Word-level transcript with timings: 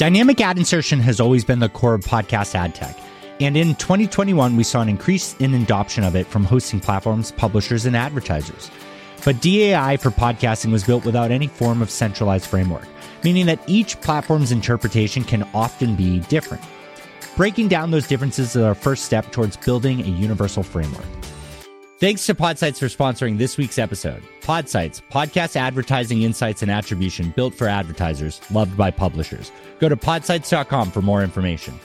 Dynamic 0.00 0.40
ad 0.40 0.56
insertion 0.56 0.98
has 1.00 1.20
always 1.20 1.44
been 1.44 1.58
the 1.58 1.68
core 1.68 1.92
of 1.92 2.00
podcast 2.00 2.54
ad 2.54 2.74
tech. 2.74 2.98
And 3.38 3.54
in 3.54 3.74
2021, 3.74 4.56
we 4.56 4.64
saw 4.64 4.80
an 4.80 4.88
increase 4.88 5.36
in 5.40 5.52
adoption 5.52 6.04
of 6.04 6.16
it 6.16 6.26
from 6.26 6.42
hosting 6.42 6.80
platforms, 6.80 7.32
publishers, 7.32 7.84
and 7.84 7.94
advertisers. 7.94 8.70
But 9.26 9.42
DAI 9.42 9.98
for 9.98 10.08
podcasting 10.08 10.72
was 10.72 10.84
built 10.84 11.04
without 11.04 11.30
any 11.30 11.48
form 11.48 11.82
of 11.82 11.90
centralized 11.90 12.46
framework, 12.46 12.88
meaning 13.24 13.44
that 13.44 13.62
each 13.66 14.00
platform's 14.00 14.52
interpretation 14.52 15.22
can 15.22 15.46
often 15.52 15.96
be 15.96 16.20
different. 16.20 16.64
Breaking 17.36 17.68
down 17.68 17.90
those 17.90 18.08
differences 18.08 18.56
is 18.56 18.62
our 18.62 18.74
first 18.74 19.04
step 19.04 19.30
towards 19.32 19.58
building 19.58 20.00
a 20.00 20.08
universal 20.08 20.62
framework. 20.62 21.04
Thanks 22.00 22.24
to 22.24 22.34
Podsights 22.34 22.78
for 22.78 22.86
sponsoring 22.86 23.36
this 23.36 23.58
week's 23.58 23.78
episode. 23.78 24.22
Podsights, 24.40 25.02
podcast 25.10 25.54
advertising 25.54 26.22
insights 26.22 26.62
and 26.62 26.70
attribution 26.70 27.28
built 27.36 27.54
for 27.54 27.68
advertisers, 27.68 28.40
loved 28.50 28.74
by 28.74 28.90
publishers. 28.90 29.52
Go 29.80 29.90
to 29.90 29.96
podsights.com 29.96 30.92
for 30.92 31.02
more 31.02 31.22
information. 31.22 31.78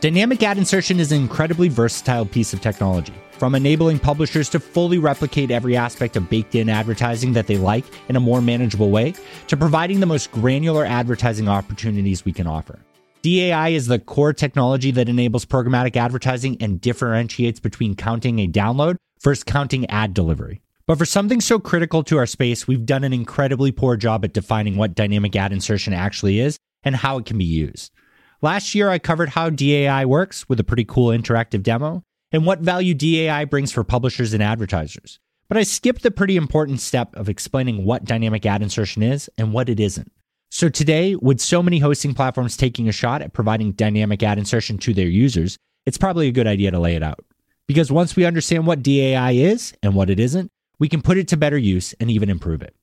Dynamic 0.00 0.42
ad 0.42 0.56
insertion 0.56 0.98
is 0.98 1.12
an 1.12 1.20
incredibly 1.20 1.68
versatile 1.68 2.24
piece 2.24 2.54
of 2.54 2.62
technology, 2.62 3.12
from 3.32 3.54
enabling 3.54 3.98
publishers 3.98 4.48
to 4.48 4.58
fully 4.58 4.96
replicate 4.96 5.50
every 5.50 5.76
aspect 5.76 6.16
of 6.16 6.30
baked 6.30 6.54
in 6.54 6.70
advertising 6.70 7.34
that 7.34 7.46
they 7.46 7.58
like 7.58 7.84
in 8.08 8.16
a 8.16 8.20
more 8.20 8.40
manageable 8.40 8.90
way, 8.90 9.12
to 9.46 9.58
providing 9.58 10.00
the 10.00 10.06
most 10.06 10.32
granular 10.32 10.86
advertising 10.86 11.50
opportunities 11.50 12.24
we 12.24 12.32
can 12.32 12.46
offer. 12.46 12.78
DAI 13.22 13.68
is 13.68 13.86
the 13.86 14.00
core 14.00 14.32
technology 14.32 14.90
that 14.90 15.08
enables 15.08 15.46
programmatic 15.46 15.94
advertising 15.94 16.56
and 16.60 16.80
differentiates 16.80 17.60
between 17.60 17.94
counting 17.94 18.40
a 18.40 18.48
download 18.48 18.96
versus 19.22 19.44
counting 19.44 19.88
ad 19.88 20.12
delivery. 20.12 20.60
But 20.88 20.98
for 20.98 21.04
something 21.04 21.40
so 21.40 21.60
critical 21.60 22.02
to 22.02 22.18
our 22.18 22.26
space, 22.26 22.66
we've 22.66 22.84
done 22.84 23.04
an 23.04 23.12
incredibly 23.12 23.70
poor 23.70 23.96
job 23.96 24.24
at 24.24 24.32
defining 24.32 24.76
what 24.76 24.96
dynamic 24.96 25.36
ad 25.36 25.52
insertion 25.52 25.92
actually 25.92 26.40
is 26.40 26.56
and 26.82 26.96
how 26.96 27.16
it 27.18 27.24
can 27.24 27.38
be 27.38 27.44
used. 27.44 27.92
Last 28.40 28.74
year, 28.74 28.88
I 28.88 28.98
covered 28.98 29.28
how 29.28 29.50
DAI 29.50 30.04
works 30.04 30.48
with 30.48 30.58
a 30.58 30.64
pretty 30.64 30.84
cool 30.84 31.16
interactive 31.16 31.62
demo 31.62 32.02
and 32.32 32.44
what 32.44 32.58
value 32.58 32.92
DAI 32.92 33.44
brings 33.44 33.70
for 33.70 33.84
publishers 33.84 34.34
and 34.34 34.42
advertisers. 34.42 35.20
But 35.46 35.58
I 35.58 35.62
skipped 35.62 36.02
the 36.02 36.10
pretty 36.10 36.36
important 36.36 36.80
step 36.80 37.14
of 37.14 37.28
explaining 37.28 37.84
what 37.84 38.04
dynamic 38.04 38.44
ad 38.46 38.62
insertion 38.62 39.04
is 39.04 39.30
and 39.38 39.52
what 39.52 39.68
it 39.68 39.78
isn't. 39.78 40.10
So 40.54 40.68
today, 40.68 41.16
with 41.16 41.40
so 41.40 41.62
many 41.62 41.78
hosting 41.78 42.12
platforms 42.12 42.58
taking 42.58 42.86
a 42.86 42.92
shot 42.92 43.22
at 43.22 43.32
providing 43.32 43.72
dynamic 43.72 44.22
ad 44.22 44.36
insertion 44.36 44.76
to 44.80 44.92
their 44.92 45.08
users, 45.08 45.56
it's 45.86 45.96
probably 45.96 46.28
a 46.28 46.32
good 46.32 46.46
idea 46.46 46.70
to 46.70 46.78
lay 46.78 46.94
it 46.94 47.02
out. 47.02 47.24
Because 47.66 47.90
once 47.90 48.16
we 48.16 48.26
understand 48.26 48.66
what 48.66 48.82
DAI 48.82 49.30
is 49.30 49.72
and 49.82 49.94
what 49.94 50.10
it 50.10 50.20
isn't, 50.20 50.50
we 50.78 50.90
can 50.90 51.00
put 51.00 51.16
it 51.16 51.26
to 51.28 51.38
better 51.38 51.56
use 51.56 51.94
and 52.00 52.10
even 52.10 52.28
improve 52.28 52.60
it. 52.60 52.76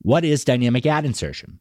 What 0.00 0.24
is 0.24 0.46
dynamic 0.46 0.86
ad 0.86 1.04
insertion? 1.04 1.60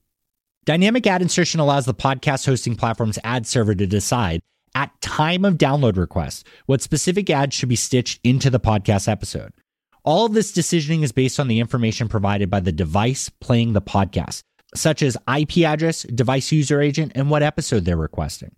Dynamic 0.64 1.06
ad 1.06 1.22
insertion 1.22 1.60
allows 1.60 1.86
the 1.86 1.94
podcast 1.94 2.46
hosting 2.46 2.78
platform's 2.78 3.20
ad 3.26 3.46
server 3.46 3.76
to 3.76 3.86
decide 3.86 4.40
at 4.76 4.94
time 5.02 5.44
of 5.44 5.58
download 5.58 5.98
request 5.98 6.48
what 6.68 6.82
specific 6.82 7.30
ads 7.30 7.54
should 7.54 7.68
be 7.68 7.76
stitched 7.76 8.22
into 8.24 8.50
the 8.50 8.62
podcast 8.62 9.10
episode. 9.10 9.52
All 10.06 10.26
of 10.26 10.34
this 10.34 10.54
decisioning 10.54 11.04
is 11.04 11.12
based 11.12 11.38
on 11.38 11.50
the 11.50 11.60
information 11.60 12.08
provided 12.08 12.50
by 12.50 12.62
the 12.62 12.72
device 12.72 13.28
playing 13.28 13.74
the 13.74 13.82
podcast, 13.82 14.44
such 14.76 15.02
as 15.02 15.18
IP 15.28 15.60
address, 15.60 16.04
device 16.04 16.52
user 16.52 16.82
agent, 16.82 17.12
and 17.16 17.30
what 17.30 17.44
episode 17.44 17.86
they're 17.86 17.98
requesting. 17.98 18.56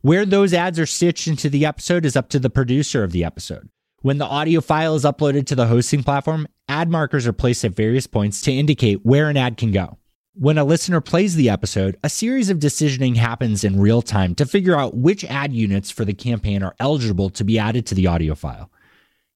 Where 0.00 0.26
those 0.26 0.52
ads 0.52 0.80
are 0.80 0.86
stitched 0.86 1.28
into 1.28 1.48
the 1.48 1.64
episode 1.64 2.04
is 2.04 2.16
up 2.16 2.28
to 2.30 2.38
the 2.38 2.50
producer 2.50 3.04
of 3.04 3.12
the 3.12 3.24
episode. 3.24 3.68
When 4.00 4.18
the 4.18 4.26
audio 4.26 4.60
file 4.60 4.96
is 4.96 5.04
uploaded 5.04 5.46
to 5.46 5.54
the 5.54 5.68
hosting 5.68 6.02
platform, 6.02 6.48
ad 6.68 6.90
markers 6.90 7.24
are 7.26 7.32
placed 7.32 7.64
at 7.64 7.76
various 7.76 8.08
points 8.08 8.40
to 8.42 8.52
indicate 8.52 9.04
where 9.06 9.28
an 9.28 9.36
ad 9.36 9.56
can 9.56 9.70
go. 9.70 9.98
When 10.34 10.58
a 10.58 10.64
listener 10.64 11.00
plays 11.00 11.36
the 11.36 11.50
episode, 11.50 11.98
a 12.02 12.08
series 12.08 12.50
of 12.50 12.58
decisioning 12.58 13.16
happens 13.16 13.62
in 13.62 13.78
real 13.78 14.02
time 14.02 14.34
to 14.36 14.46
figure 14.46 14.76
out 14.76 14.96
which 14.96 15.24
ad 15.26 15.52
units 15.52 15.90
for 15.90 16.04
the 16.04 16.14
campaign 16.14 16.62
are 16.62 16.74
eligible 16.80 17.30
to 17.30 17.44
be 17.44 17.58
added 17.58 17.86
to 17.86 17.94
the 17.94 18.08
audio 18.08 18.34
file. 18.34 18.70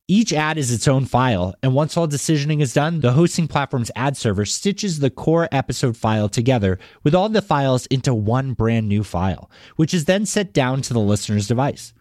Each 0.08 0.32
ad 0.32 0.56
is 0.56 0.70
its 0.70 0.86
own 0.86 1.04
file, 1.04 1.52
and 1.64 1.74
once 1.74 1.96
all 1.96 2.06
decisioning 2.06 2.62
is 2.62 2.72
done, 2.72 3.00
the 3.00 3.14
hosting 3.14 3.48
platform's 3.48 3.90
ad 3.96 4.16
server 4.16 4.44
stitches 4.44 5.00
the 5.00 5.10
core 5.10 5.48
episode 5.50 5.96
file 5.96 6.28
together 6.28 6.78
with 7.02 7.12
all 7.12 7.28
the 7.28 7.42
files 7.42 7.86
into 7.86 8.14
one 8.14 8.52
brand 8.52 8.88
new 8.88 9.02
file, 9.02 9.50
which 9.74 9.92
is 9.92 10.04
then 10.04 10.24
sent 10.24 10.52
down 10.52 10.80
to 10.82 10.92
the 10.92 11.00
listener's 11.00 11.48
device. 11.48 11.92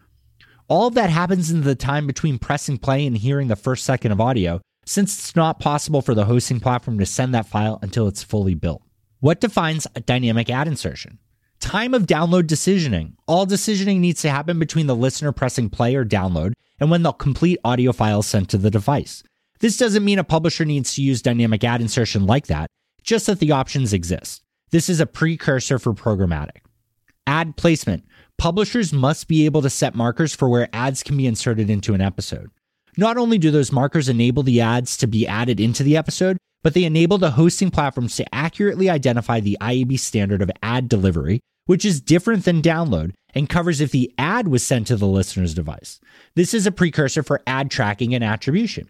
All 0.68 0.86
of 0.86 0.94
that 0.94 1.10
happens 1.10 1.50
in 1.50 1.62
the 1.62 1.74
time 1.74 2.06
between 2.06 2.38
pressing 2.38 2.78
play 2.78 3.04
and 3.04 3.18
hearing 3.18 3.48
the 3.48 3.56
first 3.56 3.84
second 3.84 4.12
of 4.12 4.20
audio, 4.20 4.60
since 4.84 5.18
it's 5.18 5.34
not 5.34 5.58
possible 5.58 6.00
for 6.00 6.14
the 6.14 6.26
hosting 6.26 6.60
platform 6.60 7.00
to 7.00 7.06
send 7.06 7.34
that 7.34 7.46
file 7.46 7.80
until 7.82 8.06
it's 8.06 8.22
fully 8.22 8.54
built. 8.54 8.82
What 9.18 9.40
defines 9.40 9.88
a 9.96 10.00
dynamic 10.00 10.48
ad 10.48 10.68
insertion? 10.68 11.18
Time 11.60 11.94
of 11.94 12.06
download 12.06 12.44
decisioning. 12.44 13.12
All 13.26 13.46
decisioning 13.46 13.98
needs 13.98 14.22
to 14.22 14.30
happen 14.30 14.58
between 14.58 14.86
the 14.86 14.96
listener 14.96 15.32
pressing 15.32 15.70
play 15.70 15.94
or 15.94 16.04
download 16.04 16.52
and 16.78 16.90
when 16.90 17.02
the 17.02 17.12
complete 17.12 17.58
audio 17.64 17.92
file 17.92 18.20
is 18.20 18.26
sent 18.26 18.50
to 18.50 18.58
the 18.58 18.70
device. 18.70 19.22
This 19.60 19.76
doesn't 19.78 20.04
mean 20.04 20.18
a 20.18 20.24
publisher 20.24 20.64
needs 20.64 20.94
to 20.94 21.02
use 21.02 21.22
dynamic 21.22 21.64
ad 21.64 21.80
insertion 21.80 22.26
like 22.26 22.46
that, 22.48 22.68
just 23.02 23.26
that 23.26 23.38
the 23.38 23.52
options 23.52 23.92
exist. 23.92 24.42
This 24.70 24.88
is 24.88 25.00
a 25.00 25.06
precursor 25.06 25.78
for 25.78 25.94
programmatic. 25.94 26.60
Ad 27.26 27.56
placement. 27.56 28.04
Publishers 28.36 28.92
must 28.92 29.26
be 29.26 29.46
able 29.46 29.62
to 29.62 29.70
set 29.70 29.94
markers 29.94 30.34
for 30.34 30.48
where 30.48 30.68
ads 30.72 31.02
can 31.02 31.16
be 31.16 31.26
inserted 31.26 31.70
into 31.70 31.94
an 31.94 32.02
episode. 32.02 32.50
Not 32.98 33.16
only 33.16 33.38
do 33.38 33.50
those 33.50 33.72
markers 33.72 34.08
enable 34.08 34.42
the 34.42 34.60
ads 34.60 34.96
to 34.98 35.06
be 35.06 35.26
added 35.26 35.58
into 35.58 35.82
the 35.82 35.96
episode, 35.96 36.36
but 36.66 36.74
they 36.74 36.82
enable 36.82 37.16
the 37.16 37.30
hosting 37.30 37.70
platforms 37.70 38.16
to 38.16 38.34
accurately 38.34 38.90
identify 38.90 39.38
the 39.38 39.56
IAB 39.60 39.96
standard 40.00 40.42
of 40.42 40.50
ad 40.64 40.88
delivery, 40.88 41.38
which 41.66 41.84
is 41.84 42.00
different 42.00 42.44
than 42.44 42.60
download 42.60 43.12
and 43.36 43.48
covers 43.48 43.80
if 43.80 43.92
the 43.92 44.12
ad 44.18 44.48
was 44.48 44.66
sent 44.66 44.88
to 44.88 44.96
the 44.96 45.06
listener's 45.06 45.54
device. 45.54 46.00
This 46.34 46.52
is 46.52 46.66
a 46.66 46.72
precursor 46.72 47.22
for 47.22 47.40
ad 47.46 47.70
tracking 47.70 48.16
and 48.16 48.24
attribution. 48.24 48.88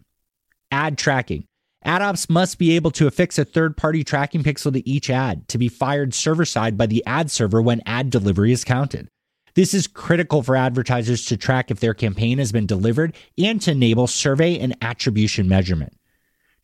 Ad 0.72 0.96
tracking. 0.96 1.44
Ad 1.84 2.00
ops 2.00 2.30
must 2.30 2.58
be 2.58 2.74
able 2.74 2.92
to 2.92 3.06
affix 3.06 3.38
a 3.38 3.44
third 3.44 3.76
party 3.76 4.02
tracking 4.02 4.42
pixel 4.42 4.72
to 4.72 4.88
each 4.88 5.10
ad 5.10 5.46
to 5.48 5.58
be 5.58 5.68
fired 5.68 6.14
server 6.14 6.46
side 6.46 6.78
by 6.78 6.86
the 6.86 7.04
ad 7.04 7.30
server 7.30 7.60
when 7.60 7.82
ad 7.84 8.08
delivery 8.08 8.52
is 8.52 8.64
counted. 8.64 9.06
This 9.54 9.74
is 9.74 9.86
critical 9.86 10.42
for 10.42 10.56
advertisers 10.56 11.26
to 11.26 11.36
track 11.36 11.70
if 11.70 11.80
their 11.80 11.92
campaign 11.92 12.38
has 12.38 12.52
been 12.52 12.64
delivered 12.64 13.14
and 13.36 13.60
to 13.60 13.72
enable 13.72 14.06
survey 14.06 14.58
and 14.58 14.74
attribution 14.80 15.46
measurement. 15.46 15.92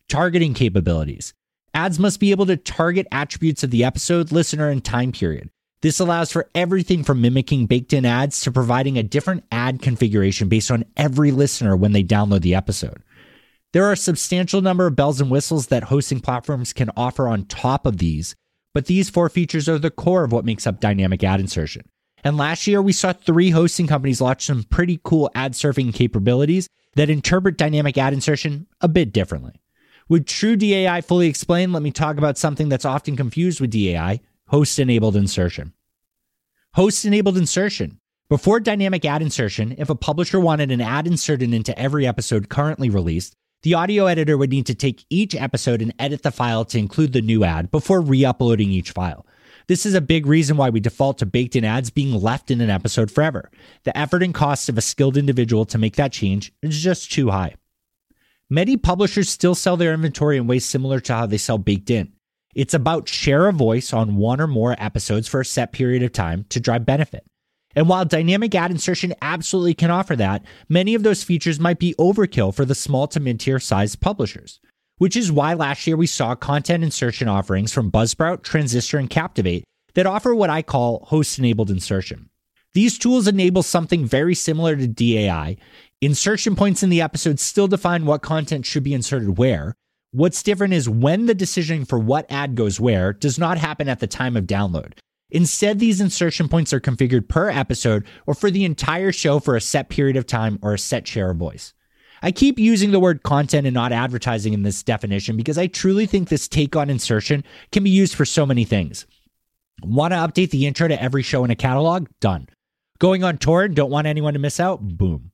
Targeting 0.09 0.53
capabilities. 0.53 1.33
Ads 1.73 1.97
must 1.97 2.19
be 2.19 2.31
able 2.31 2.45
to 2.45 2.57
target 2.57 3.07
attributes 3.11 3.63
of 3.63 3.71
the 3.71 3.83
episode, 3.83 4.31
listener, 4.31 4.69
and 4.69 4.83
time 4.83 5.11
period. 5.11 5.49
This 5.81 5.99
allows 5.99 6.31
for 6.31 6.49
everything 6.55 7.03
from 7.03 7.19
mimicking 7.19 7.65
baked 7.65 7.93
in 7.93 8.05
ads 8.05 8.39
to 8.41 8.51
providing 8.51 8.97
a 8.97 9.03
different 9.03 9.43
ad 9.51 9.81
configuration 9.81 10.47
based 10.47 10.71
on 10.71 10.85
every 10.95 11.31
listener 11.31 11.75
when 11.75 11.91
they 11.91 12.03
download 12.03 12.41
the 12.41 12.55
episode. 12.55 13.03
There 13.73 13.85
are 13.85 13.93
a 13.93 13.97
substantial 13.97 14.61
number 14.61 14.85
of 14.85 14.95
bells 14.95 15.19
and 15.19 15.31
whistles 15.31 15.67
that 15.67 15.85
hosting 15.85 16.19
platforms 16.19 16.73
can 16.73 16.91
offer 16.95 17.27
on 17.27 17.45
top 17.45 17.85
of 17.87 17.97
these, 17.97 18.35
but 18.73 18.85
these 18.85 19.09
four 19.09 19.29
features 19.29 19.67
are 19.67 19.79
the 19.79 19.89
core 19.89 20.23
of 20.23 20.31
what 20.31 20.45
makes 20.45 20.67
up 20.67 20.79
dynamic 20.79 21.23
ad 21.23 21.39
insertion. 21.39 21.81
And 22.23 22.37
last 22.37 22.67
year, 22.67 22.81
we 22.81 22.93
saw 22.93 23.11
three 23.11 23.49
hosting 23.49 23.87
companies 23.87 24.21
launch 24.21 24.45
some 24.45 24.63
pretty 24.63 25.01
cool 25.03 25.29
ad 25.35 25.55
serving 25.55 25.91
capabilities 25.91 26.67
that 26.95 27.09
interpret 27.09 27.57
dynamic 27.57 27.97
ad 27.97 28.13
insertion 28.13 28.67
a 28.79 28.87
bit 28.87 29.11
differently. 29.11 29.59
With 30.09 30.25
true 30.25 30.55
DAI 30.55 31.01
fully 31.01 31.27
explained, 31.27 31.73
let 31.73 31.83
me 31.83 31.91
talk 31.91 32.17
about 32.17 32.37
something 32.37 32.69
that's 32.69 32.85
often 32.85 33.15
confused 33.15 33.61
with 33.61 33.71
DAI 33.71 34.19
host 34.47 34.77
enabled 34.77 35.15
insertion. 35.15 35.73
Host 36.73 37.05
enabled 37.05 37.37
insertion. 37.37 37.99
Before 38.29 38.59
dynamic 38.59 39.05
ad 39.05 39.21
insertion, 39.21 39.75
if 39.77 39.89
a 39.89 39.95
publisher 39.95 40.39
wanted 40.39 40.71
an 40.71 40.81
ad 40.81 41.07
inserted 41.07 41.53
into 41.53 41.77
every 41.77 42.05
episode 42.05 42.49
currently 42.49 42.89
released, 42.89 43.35
the 43.63 43.75
audio 43.75 44.07
editor 44.07 44.37
would 44.37 44.49
need 44.49 44.65
to 44.65 44.75
take 44.75 45.05
each 45.09 45.35
episode 45.35 45.81
and 45.81 45.93
edit 45.97 46.23
the 46.23 46.31
file 46.31 46.65
to 46.65 46.77
include 46.77 47.13
the 47.13 47.21
new 47.21 47.43
ad 47.43 47.71
before 47.71 48.01
re 48.01 48.25
uploading 48.25 48.71
each 48.71 48.91
file. 48.91 49.25
This 49.67 49.85
is 49.85 49.93
a 49.93 50.01
big 50.01 50.25
reason 50.25 50.57
why 50.57 50.69
we 50.69 50.79
default 50.79 51.17
to 51.19 51.25
baked 51.25 51.55
in 51.55 51.63
ads 51.63 51.89
being 51.89 52.13
left 52.13 52.51
in 52.51 52.59
an 52.59 52.69
episode 52.69 53.09
forever. 53.09 53.49
The 53.85 53.97
effort 53.97 54.21
and 54.21 54.33
cost 54.33 54.67
of 54.67 54.77
a 54.77 54.81
skilled 54.81 55.15
individual 55.15 55.65
to 55.65 55.77
make 55.77 55.95
that 55.95 56.11
change 56.11 56.51
is 56.61 56.81
just 56.81 57.11
too 57.11 57.29
high. 57.29 57.55
Many 58.53 58.77
publishers 58.77 59.29
still 59.29 59.55
sell 59.55 59.77
their 59.77 59.95
inventory 59.95 60.37
in 60.37 60.45
ways 60.45 60.63
similar 60.63 60.99
to 60.99 61.13
how 61.15 61.25
they 61.25 61.39
sell 61.39 61.57
baked 61.57 61.89
in. 61.89 62.13
It's 62.53 62.75
about 62.75 63.09
share 63.09 63.47
a 63.47 63.51
voice 63.51 63.91
on 63.91 64.15
one 64.15 64.39
or 64.39 64.45
more 64.45 64.75
episodes 64.77 65.27
for 65.27 65.41
a 65.41 65.45
set 65.45 65.71
period 65.71 66.03
of 66.03 66.11
time 66.11 66.45
to 66.49 66.59
drive 66.59 66.85
benefit. 66.85 67.25
And 67.75 67.89
while 67.89 68.05
dynamic 68.05 68.53
ad 68.53 68.69
insertion 68.69 69.15
absolutely 69.23 69.73
can 69.73 69.89
offer 69.89 70.15
that, 70.17 70.45
many 70.69 70.93
of 70.93 71.01
those 71.01 71.23
features 71.23 71.59
might 71.59 71.79
be 71.79 71.95
overkill 71.97 72.53
for 72.53 72.63
the 72.63 72.75
small 72.75 73.07
to 73.07 73.19
mid 73.19 73.39
tier 73.39 73.59
sized 73.59 74.01
publishers, 74.01 74.59
which 74.99 75.17
is 75.17 75.31
why 75.31 75.55
last 75.55 75.87
year 75.87 75.97
we 75.97 76.05
saw 76.05 76.35
content 76.35 76.83
insertion 76.83 77.27
offerings 77.27 77.73
from 77.73 77.89
Buzzsprout, 77.89 78.43
Transistor, 78.43 78.99
and 78.99 79.09
Captivate 79.09 79.63
that 79.95 80.05
offer 80.05 80.35
what 80.35 80.51
I 80.51 80.61
call 80.61 81.05
host 81.05 81.39
enabled 81.39 81.71
insertion. 81.71 82.29
These 82.73 82.97
tools 82.97 83.27
enable 83.27 83.63
something 83.63 84.05
very 84.05 84.33
similar 84.33 84.75
to 84.75 84.87
DAI. 84.87 85.57
Insertion 86.05 86.55
points 86.55 86.83
in 86.83 86.89
the 86.89 87.01
episode 87.01 87.39
still 87.39 87.67
define 87.67 88.05
what 88.05 88.21
content 88.21 88.65
should 88.65 88.83
be 88.83 88.93
inserted 88.93 89.37
where, 89.37 89.73
What's 90.13 90.43
different 90.43 90.75
is 90.75 90.87
when 90.87 91.25
the 91.25 91.33
decision 91.33 91.85
for 91.85 91.97
what 91.97 92.31
ad 92.31 92.53
goes 92.53 92.79
where 92.79 93.13
does 93.13 93.39
not 93.39 93.57
happen 93.57 93.89
at 93.89 93.99
the 93.99 94.05
time 94.05 94.37
of 94.37 94.43
download. 94.43 94.93
Instead, 95.31 95.79
these 95.79 95.99
insertion 95.99 96.47
points 96.47 96.71
are 96.71 96.79
configured 96.79 97.27
per 97.27 97.49
episode 97.49 98.05
or 98.27 98.35
for 98.35 98.51
the 98.51 98.63
entire 98.63 99.11
show 99.11 99.39
for 99.39 99.55
a 99.55 99.61
set 99.61 99.89
period 99.89 100.15
of 100.15 100.27
time 100.27 100.59
or 100.61 100.75
a 100.75 100.77
set 100.77 101.07
share 101.07 101.31
of 101.31 101.37
voice. 101.37 101.73
I 102.21 102.31
keep 102.31 102.59
using 102.59 102.91
the 102.91 102.99
word 102.99 103.23
content 103.23 103.65
and 103.65 103.73
not 103.73 103.91
advertising 103.91 104.53
in 104.53 104.61
this 104.61 104.83
definition 104.83 105.35
because 105.35 105.57
I 105.57 105.65
truly 105.65 106.05
think 106.05 106.29
this 106.29 106.47
take 106.47 106.75
on 106.75 106.91
insertion 106.91 107.43
can 107.71 107.83
be 107.83 107.89
used 107.89 108.13
for 108.13 108.23
so 108.23 108.45
many 108.45 108.65
things. 108.65 109.07
Want 109.81 110.13
to 110.13 110.17
update 110.17 110.51
the 110.51 110.67
intro 110.67 110.87
to 110.87 111.01
every 111.01 111.23
show 111.23 111.43
in 111.43 111.49
a 111.49 111.55
catalog? 111.55 112.07
Done. 112.19 112.49
Going 112.99 113.23
on 113.23 113.39
tour 113.39 113.63
and 113.63 113.75
don't 113.75 113.89
want 113.89 114.05
anyone 114.05 114.33
to 114.33 114.39
miss 114.39 114.59
out? 114.59 114.79
Boom. 114.79 115.31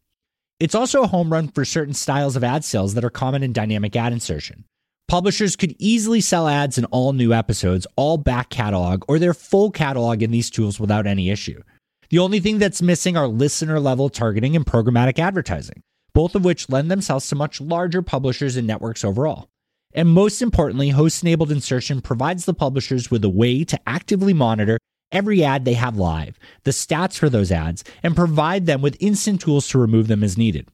It's 0.59 0.75
also 0.75 1.03
a 1.03 1.07
home 1.07 1.31
run 1.31 1.47
for 1.47 1.63
certain 1.63 1.93
styles 1.93 2.35
of 2.35 2.43
ad 2.43 2.65
sales 2.65 2.93
that 2.93 3.05
are 3.05 3.09
common 3.09 3.43
in 3.43 3.53
dynamic 3.53 3.95
ad 3.95 4.11
insertion. 4.11 4.65
Publishers 5.07 5.55
could 5.55 5.73
easily 5.79 6.19
sell 6.19 6.49
ads 6.49 6.77
in 6.77 6.83
all 6.85 7.13
new 7.13 7.33
episodes, 7.33 7.87
all 7.95 8.17
back 8.17 8.49
catalog, 8.49 9.03
or 9.07 9.19
their 9.19 9.33
full 9.33 9.71
catalog 9.71 10.21
in 10.21 10.31
these 10.31 10.49
tools 10.49 10.77
without 10.77 11.07
any 11.07 11.29
issue. 11.29 11.63
The 12.09 12.19
only 12.19 12.41
thing 12.41 12.59
that's 12.59 12.81
missing 12.81 13.15
are 13.15 13.27
listener 13.27 13.79
level 13.79 14.09
targeting 14.09 14.55
and 14.55 14.65
programmatic 14.65 15.17
advertising, 15.17 15.81
both 16.13 16.35
of 16.35 16.43
which 16.43 16.69
lend 16.69 16.91
themselves 16.91 17.29
to 17.29 17.35
much 17.35 17.61
larger 17.61 18.01
publishers 18.01 18.57
and 18.57 18.67
networks 18.67 19.05
overall. 19.05 19.47
And 19.93 20.09
most 20.09 20.41
importantly, 20.41 20.89
host 20.89 21.23
enabled 21.23 21.51
insertion 21.51 22.01
provides 22.01 22.43
the 22.43 22.53
publishers 22.53 23.09
with 23.09 23.23
a 23.23 23.29
way 23.29 23.63
to 23.63 23.79
actively 23.87 24.33
monitor 24.33 24.77
every 25.11 25.43
ad 25.43 25.65
they 25.65 25.73
have 25.73 25.97
live, 25.97 26.39
the 26.63 26.71
stats 26.71 27.17
for 27.17 27.29
those 27.29 27.51
ads, 27.51 27.83
and 28.03 28.15
provide 28.15 28.65
them 28.65 28.81
with 28.81 28.97
instant 28.99 29.41
tools 29.41 29.67
to 29.69 29.79
remove 29.79 30.07
them 30.07 30.23
as 30.23 30.37
needed. 30.37 30.67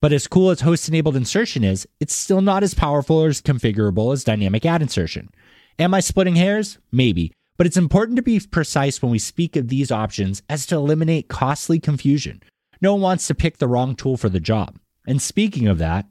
But 0.00 0.12
as 0.12 0.26
cool 0.26 0.50
as 0.50 0.60
host 0.60 0.88
enabled 0.88 1.16
insertion 1.16 1.64
is, 1.64 1.88
it's 1.98 2.14
still 2.14 2.42
not 2.42 2.62
as 2.62 2.74
powerful 2.74 3.16
or 3.16 3.28
as 3.28 3.40
configurable 3.40 4.12
as 4.12 4.24
dynamic 4.24 4.66
ad 4.66 4.82
insertion. 4.82 5.30
Am 5.78 5.94
I 5.94 6.00
splitting 6.00 6.36
hairs? 6.36 6.78
Maybe. 6.92 7.32
But 7.56 7.66
it's 7.66 7.76
important 7.76 8.16
to 8.16 8.22
be 8.22 8.40
precise 8.40 9.00
when 9.00 9.10
we 9.12 9.18
speak 9.18 9.56
of 9.56 9.68
these 9.68 9.90
options 9.90 10.42
as 10.48 10.66
to 10.66 10.76
eliminate 10.76 11.28
costly 11.28 11.80
confusion. 11.80 12.42
No 12.80 12.92
one 12.92 13.02
wants 13.02 13.26
to 13.28 13.34
pick 13.34 13.58
the 13.58 13.68
wrong 13.68 13.94
tool 13.94 14.16
for 14.16 14.28
the 14.28 14.40
job. 14.40 14.78
And 15.06 15.22
speaking 15.22 15.68
of 15.68 15.78
that, 15.78 16.06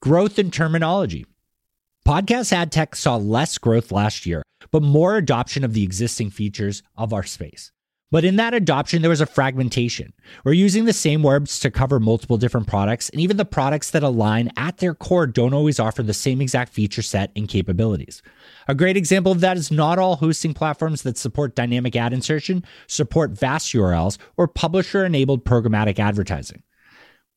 growth 0.00 0.38
in 0.38 0.50
terminology. 0.50 1.26
Podcast 2.06 2.52
ad 2.52 2.70
tech 2.70 2.94
saw 2.94 3.16
less 3.16 3.58
growth 3.58 3.90
last 3.90 4.26
year, 4.26 4.44
but 4.70 4.80
more 4.80 5.16
adoption 5.16 5.64
of 5.64 5.72
the 5.72 5.82
existing 5.82 6.30
features 6.30 6.84
of 6.96 7.12
our 7.12 7.24
space. 7.24 7.72
But 8.12 8.24
in 8.24 8.36
that 8.36 8.54
adoption, 8.54 9.02
there 9.02 9.10
was 9.10 9.20
a 9.20 9.26
fragmentation. 9.26 10.12
We're 10.44 10.52
using 10.52 10.84
the 10.84 10.92
same 10.92 11.24
words 11.24 11.58
to 11.58 11.70
cover 11.72 11.98
multiple 11.98 12.38
different 12.38 12.68
products, 12.68 13.08
and 13.08 13.20
even 13.20 13.38
the 13.38 13.44
products 13.44 13.90
that 13.90 14.04
align 14.04 14.52
at 14.56 14.78
their 14.78 14.94
core 14.94 15.26
don't 15.26 15.52
always 15.52 15.80
offer 15.80 16.04
the 16.04 16.14
same 16.14 16.40
exact 16.40 16.72
feature 16.72 17.02
set 17.02 17.32
and 17.34 17.48
capabilities. 17.48 18.22
A 18.68 18.74
great 18.76 18.96
example 18.96 19.32
of 19.32 19.40
that 19.40 19.56
is 19.56 19.72
not 19.72 19.98
all 19.98 20.14
hosting 20.14 20.54
platforms 20.54 21.02
that 21.02 21.18
support 21.18 21.56
dynamic 21.56 21.96
ad 21.96 22.12
insertion 22.12 22.62
support 22.86 23.32
VAST 23.32 23.74
URLs 23.74 24.16
or 24.36 24.46
publisher 24.46 25.04
enabled 25.04 25.44
programmatic 25.44 25.98
advertising. 25.98 26.62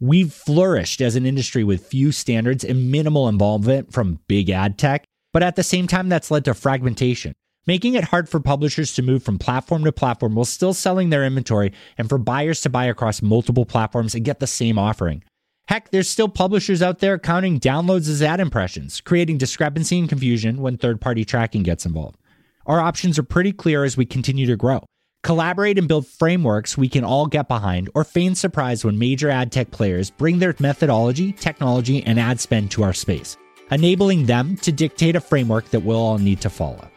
We've 0.01 0.31
flourished 0.31 1.01
as 1.01 1.17
an 1.17 1.25
industry 1.25 1.65
with 1.65 1.87
few 1.87 2.13
standards 2.13 2.63
and 2.63 2.89
minimal 2.89 3.27
involvement 3.27 3.91
from 3.91 4.21
big 4.29 4.49
ad 4.49 4.77
tech, 4.77 5.03
but 5.33 5.43
at 5.43 5.57
the 5.57 5.63
same 5.63 5.87
time, 5.87 6.07
that's 6.07 6.31
led 6.31 6.45
to 6.45 6.53
fragmentation, 6.53 7.33
making 7.67 7.95
it 7.95 8.05
hard 8.05 8.29
for 8.29 8.39
publishers 8.39 8.93
to 8.93 9.01
move 9.01 9.23
from 9.23 9.37
platform 9.37 9.83
to 9.83 9.91
platform 9.91 10.35
while 10.35 10.45
still 10.45 10.73
selling 10.73 11.09
their 11.09 11.25
inventory 11.25 11.73
and 11.97 12.07
for 12.07 12.17
buyers 12.17 12.61
to 12.61 12.69
buy 12.69 12.85
across 12.85 13.21
multiple 13.21 13.65
platforms 13.65 14.15
and 14.15 14.23
get 14.23 14.39
the 14.39 14.47
same 14.47 14.79
offering. 14.79 15.21
Heck, 15.67 15.91
there's 15.91 16.09
still 16.09 16.29
publishers 16.29 16.81
out 16.81 16.99
there 16.99 17.19
counting 17.19 17.59
downloads 17.59 18.07
as 18.07 18.21
ad 18.21 18.39
impressions, 18.39 19.01
creating 19.01 19.37
discrepancy 19.37 19.99
and 19.99 20.07
confusion 20.07 20.61
when 20.61 20.77
third 20.77 21.01
party 21.01 21.25
tracking 21.25 21.63
gets 21.63 21.85
involved. 21.85 22.17
Our 22.65 22.79
options 22.79 23.19
are 23.19 23.23
pretty 23.23 23.51
clear 23.51 23.83
as 23.83 23.97
we 23.97 24.05
continue 24.05 24.45
to 24.47 24.55
grow. 24.55 24.85
Collaborate 25.21 25.77
and 25.77 25.87
build 25.87 26.07
frameworks 26.07 26.77
we 26.77 26.87
can 26.87 27.03
all 27.03 27.27
get 27.27 27.47
behind, 27.49 27.89
or 27.93 28.05
feign 28.05 28.35
surprise 28.35 28.85
when 28.85 28.97
major 28.97 29.29
ad 29.29 29.51
tech 29.51 29.69
players 29.69 30.09
bring 30.09 30.39
their 30.39 30.55
methodology, 30.59 31.33
technology, 31.33 32.01
and 32.03 32.19
ad 32.19 32.39
spend 32.39 32.71
to 32.71 32.83
our 32.83 32.93
space, 32.93 33.37
enabling 33.69 34.25
them 34.25 34.55
to 34.57 34.71
dictate 34.71 35.17
a 35.17 35.21
framework 35.21 35.65
that 35.71 35.81
we'll 35.81 35.97
all 35.97 36.17
need 36.17 36.39
to 36.41 36.49
follow. 36.49 36.89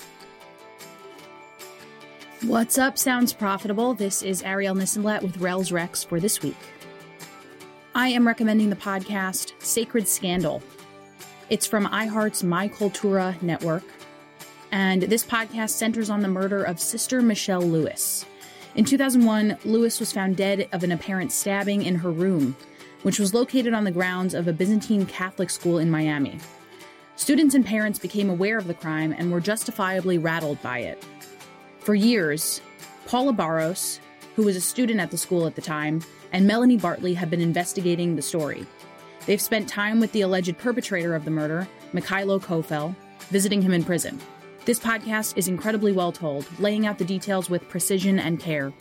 What's 2.42 2.78
up, 2.78 2.96
Sounds 2.96 3.32
Profitable? 3.32 3.94
This 3.94 4.22
is 4.22 4.42
Arielle 4.42 4.76
Nissenblatt 4.76 5.22
with 5.22 5.38
Rels 5.38 5.72
Rex 5.72 6.04
for 6.04 6.20
this 6.20 6.42
week. 6.42 6.56
I 7.94 8.08
am 8.08 8.26
recommending 8.26 8.70
the 8.70 8.76
podcast 8.76 9.52
Sacred 9.60 10.06
Scandal. 10.08 10.62
It's 11.50 11.66
from 11.66 11.86
iHeart's 11.86 12.42
My 12.42 12.68
Cultura 12.68 13.40
network 13.42 13.84
and 14.72 15.02
this 15.02 15.24
podcast 15.24 15.70
centers 15.70 16.10
on 16.10 16.22
the 16.22 16.28
murder 16.28 16.64
of 16.64 16.80
Sister 16.80 17.20
Michelle 17.22 17.62
Lewis. 17.62 18.24
In 18.74 18.86
2001, 18.86 19.58
Lewis 19.64 20.00
was 20.00 20.12
found 20.12 20.36
dead 20.36 20.66
of 20.72 20.82
an 20.82 20.92
apparent 20.92 21.30
stabbing 21.30 21.82
in 21.82 21.96
her 21.96 22.10
room, 22.10 22.56
which 23.02 23.18
was 23.18 23.34
located 23.34 23.74
on 23.74 23.84
the 23.84 23.90
grounds 23.90 24.32
of 24.32 24.48
a 24.48 24.52
Byzantine 24.52 25.04
Catholic 25.04 25.50
school 25.50 25.78
in 25.78 25.90
Miami. 25.90 26.38
Students 27.16 27.54
and 27.54 27.66
parents 27.66 27.98
became 27.98 28.30
aware 28.30 28.56
of 28.56 28.66
the 28.66 28.74
crime 28.74 29.14
and 29.16 29.30
were 29.30 29.40
justifiably 29.40 30.16
rattled 30.16 30.60
by 30.62 30.78
it. 30.78 31.04
For 31.80 31.94
years, 31.94 32.62
Paula 33.06 33.34
Barros, 33.34 34.00
who 34.36 34.44
was 34.44 34.56
a 34.56 34.60
student 34.60 35.00
at 35.00 35.10
the 35.10 35.18
school 35.18 35.46
at 35.46 35.54
the 35.54 35.60
time, 35.60 36.00
and 36.32 36.46
Melanie 36.46 36.78
Bartley 36.78 37.12
have 37.12 37.28
been 37.28 37.42
investigating 37.42 38.16
the 38.16 38.22
story. 38.22 38.64
They've 39.26 39.40
spent 39.40 39.68
time 39.68 40.00
with 40.00 40.12
the 40.12 40.22
alleged 40.22 40.56
perpetrator 40.56 41.14
of 41.14 41.26
the 41.26 41.30
murder, 41.30 41.68
Mikhailo 41.92 42.40
Kofel, 42.40 42.96
visiting 43.28 43.60
him 43.60 43.74
in 43.74 43.84
prison. 43.84 44.18
This 44.64 44.78
podcast 44.78 45.36
is 45.36 45.48
incredibly 45.48 45.92
well 45.92 46.12
told, 46.12 46.46
laying 46.60 46.86
out 46.86 46.98
the 46.98 47.04
details 47.04 47.50
with 47.50 47.68
precision 47.68 48.18
and 48.18 48.38
care. 48.38 48.72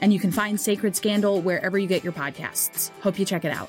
And 0.00 0.12
you 0.12 0.18
can 0.18 0.30
find 0.30 0.58
Sacred 0.60 0.96
Scandal 0.96 1.40
wherever 1.42 1.78
you 1.78 1.86
get 1.86 2.02
your 2.02 2.12
podcasts. 2.12 2.90
Hope 3.00 3.18
you 3.18 3.24
check 3.24 3.44
it 3.44 3.52
out. 3.52 3.68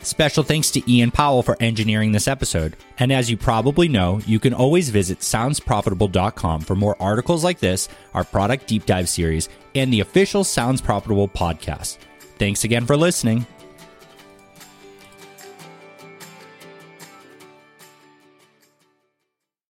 Special 0.00 0.42
thanks 0.42 0.72
to 0.72 0.92
Ian 0.92 1.12
Powell 1.12 1.44
for 1.44 1.56
engineering 1.60 2.10
this 2.10 2.26
episode. 2.26 2.76
And 2.98 3.12
as 3.12 3.30
you 3.30 3.36
probably 3.36 3.86
know, 3.86 4.20
you 4.26 4.40
can 4.40 4.52
always 4.52 4.90
visit 4.90 5.20
soundsprofitable.com 5.20 6.62
for 6.62 6.74
more 6.74 6.96
articles 7.00 7.44
like 7.44 7.60
this, 7.60 7.88
our 8.12 8.24
product 8.24 8.66
deep 8.66 8.84
dive 8.84 9.08
series, 9.08 9.48
and 9.76 9.92
the 9.92 10.00
official 10.00 10.42
Sounds 10.42 10.80
Profitable 10.80 11.28
podcast. 11.28 11.98
Thanks 12.38 12.64
again 12.64 12.84
for 12.84 12.96
listening. 12.96 13.46